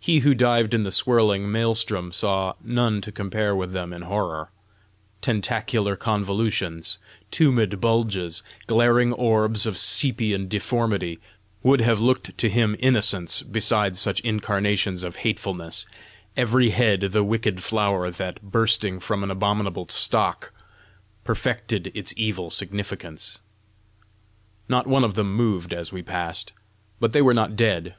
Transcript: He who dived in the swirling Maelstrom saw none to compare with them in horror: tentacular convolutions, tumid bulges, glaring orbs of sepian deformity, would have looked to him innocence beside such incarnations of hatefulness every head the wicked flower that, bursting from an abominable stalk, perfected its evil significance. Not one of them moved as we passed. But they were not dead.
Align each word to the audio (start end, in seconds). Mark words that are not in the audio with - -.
He 0.00 0.20
who 0.20 0.34
dived 0.34 0.72
in 0.72 0.82
the 0.84 0.90
swirling 0.90 1.52
Maelstrom 1.52 2.10
saw 2.10 2.54
none 2.64 3.02
to 3.02 3.12
compare 3.12 3.54
with 3.54 3.72
them 3.72 3.92
in 3.92 4.00
horror: 4.00 4.48
tentacular 5.20 5.94
convolutions, 5.94 6.96
tumid 7.30 7.78
bulges, 7.78 8.42
glaring 8.66 9.12
orbs 9.12 9.66
of 9.66 9.74
sepian 9.76 10.48
deformity, 10.48 11.18
would 11.62 11.82
have 11.82 12.00
looked 12.00 12.38
to 12.38 12.48
him 12.48 12.76
innocence 12.78 13.42
beside 13.42 13.98
such 13.98 14.20
incarnations 14.20 15.02
of 15.02 15.16
hatefulness 15.16 15.84
every 16.34 16.70
head 16.70 17.02
the 17.10 17.22
wicked 17.22 17.62
flower 17.62 18.10
that, 18.10 18.40
bursting 18.42 19.00
from 19.00 19.22
an 19.22 19.30
abominable 19.30 19.86
stalk, 19.88 20.50
perfected 21.24 21.92
its 21.94 22.14
evil 22.16 22.48
significance. 22.48 23.42
Not 24.70 24.86
one 24.86 25.04
of 25.04 25.12
them 25.12 25.34
moved 25.34 25.74
as 25.74 25.92
we 25.92 26.00
passed. 26.00 26.54
But 26.98 27.12
they 27.12 27.20
were 27.20 27.34
not 27.34 27.54
dead. 27.54 27.96